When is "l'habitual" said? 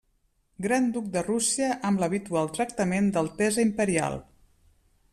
2.05-2.51